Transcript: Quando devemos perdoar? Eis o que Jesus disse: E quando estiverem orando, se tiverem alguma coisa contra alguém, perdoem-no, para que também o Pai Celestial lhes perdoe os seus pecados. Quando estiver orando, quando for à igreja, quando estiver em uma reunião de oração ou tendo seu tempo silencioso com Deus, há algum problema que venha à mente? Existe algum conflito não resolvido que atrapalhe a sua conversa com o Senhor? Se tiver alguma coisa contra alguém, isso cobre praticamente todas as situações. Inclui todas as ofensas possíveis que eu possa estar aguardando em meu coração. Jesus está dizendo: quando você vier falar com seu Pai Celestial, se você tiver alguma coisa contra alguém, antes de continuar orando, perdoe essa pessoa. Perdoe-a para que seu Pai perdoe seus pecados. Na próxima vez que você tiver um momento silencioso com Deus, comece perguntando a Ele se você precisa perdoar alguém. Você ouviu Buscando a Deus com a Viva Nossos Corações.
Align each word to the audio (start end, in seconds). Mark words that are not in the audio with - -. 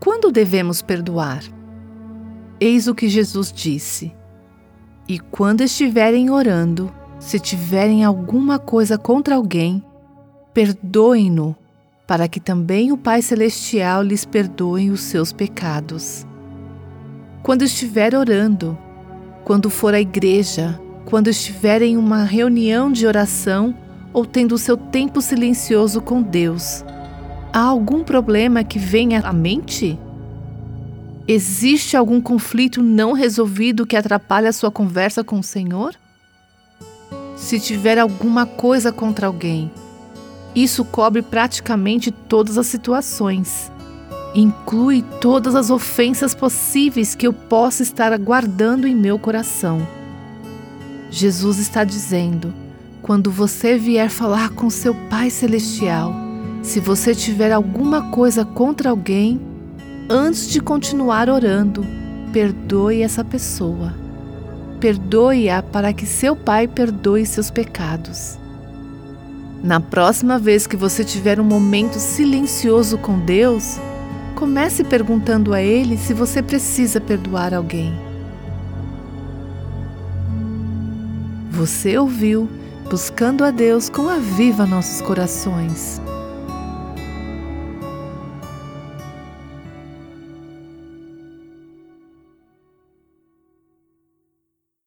Quando 0.00 0.32
devemos 0.32 0.80
perdoar? 0.80 1.44
Eis 2.58 2.88
o 2.88 2.94
que 2.94 3.06
Jesus 3.06 3.52
disse: 3.52 4.10
E 5.06 5.18
quando 5.18 5.60
estiverem 5.60 6.30
orando, 6.30 6.90
se 7.18 7.38
tiverem 7.38 8.02
alguma 8.02 8.58
coisa 8.58 8.96
contra 8.96 9.34
alguém, 9.34 9.84
perdoem-no, 10.54 11.54
para 12.06 12.26
que 12.28 12.40
também 12.40 12.90
o 12.90 12.96
Pai 12.96 13.20
Celestial 13.20 14.02
lhes 14.02 14.24
perdoe 14.24 14.90
os 14.90 15.02
seus 15.02 15.34
pecados. 15.34 16.26
Quando 17.42 17.62
estiver 17.62 18.14
orando, 18.14 18.78
quando 19.44 19.68
for 19.68 19.92
à 19.92 20.00
igreja, 20.00 20.80
quando 21.04 21.28
estiver 21.28 21.82
em 21.82 21.98
uma 21.98 22.24
reunião 22.24 22.90
de 22.90 23.06
oração 23.06 23.74
ou 24.14 24.24
tendo 24.24 24.56
seu 24.56 24.78
tempo 24.78 25.20
silencioso 25.20 26.00
com 26.00 26.22
Deus, 26.22 26.84
há 27.52 27.60
algum 27.60 28.02
problema 28.04 28.64
que 28.64 28.78
venha 28.78 29.20
à 29.20 29.32
mente? 29.32 29.98
Existe 31.26 31.96
algum 31.96 32.20
conflito 32.20 32.82
não 32.82 33.12
resolvido 33.12 33.86
que 33.86 33.96
atrapalhe 33.96 34.46
a 34.46 34.52
sua 34.52 34.70
conversa 34.70 35.22
com 35.22 35.38
o 35.38 35.42
Senhor? 35.44 35.94
Se 37.36 37.60
tiver 37.60 37.98
alguma 37.98 38.46
coisa 38.46 38.92
contra 38.92 39.26
alguém, 39.26 39.70
isso 40.54 40.84
cobre 40.84 41.22
praticamente 41.22 42.10
todas 42.10 42.58
as 42.58 42.66
situações. 42.66 43.70
Inclui 44.34 45.02
todas 45.20 45.54
as 45.54 45.70
ofensas 45.70 46.34
possíveis 46.34 47.14
que 47.14 47.26
eu 47.26 47.32
possa 47.32 47.82
estar 47.82 48.12
aguardando 48.12 48.86
em 48.86 48.94
meu 48.94 49.18
coração. 49.18 49.86
Jesus 51.10 51.58
está 51.58 51.82
dizendo: 51.82 52.52
quando 53.02 53.30
você 53.30 53.76
vier 53.76 54.08
falar 54.08 54.50
com 54.50 54.70
seu 54.70 54.94
Pai 55.08 55.30
Celestial, 55.30 56.29
se 56.62 56.78
você 56.78 57.14
tiver 57.14 57.52
alguma 57.52 58.10
coisa 58.10 58.44
contra 58.44 58.90
alguém, 58.90 59.40
antes 60.08 60.48
de 60.48 60.60
continuar 60.60 61.28
orando, 61.28 61.84
perdoe 62.32 63.02
essa 63.02 63.24
pessoa. 63.24 63.94
Perdoe-a 64.78 65.62
para 65.62 65.92
que 65.92 66.06
seu 66.06 66.34
Pai 66.36 66.66
perdoe 66.68 67.24
seus 67.26 67.50
pecados. 67.50 68.38
Na 69.62 69.78
próxima 69.78 70.38
vez 70.38 70.66
que 70.66 70.76
você 70.76 71.04
tiver 71.04 71.38
um 71.38 71.44
momento 71.44 71.98
silencioso 71.98 72.96
com 72.98 73.18
Deus, 73.18 73.78
comece 74.34 74.82
perguntando 74.82 75.52
a 75.52 75.60
Ele 75.60 75.96
se 75.98 76.14
você 76.14 76.42
precisa 76.42 77.00
perdoar 77.00 77.52
alguém. 77.52 77.92
Você 81.50 81.98
ouviu 81.98 82.48
Buscando 82.90 83.44
a 83.44 83.52
Deus 83.52 83.88
com 83.88 84.08
a 84.08 84.16
Viva 84.16 84.66
Nossos 84.66 85.00
Corações. 85.00 86.00